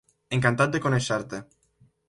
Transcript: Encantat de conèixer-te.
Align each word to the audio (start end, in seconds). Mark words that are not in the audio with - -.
Encantat 0.37 0.73
de 0.77 0.81
conèixer-te. 0.87 1.43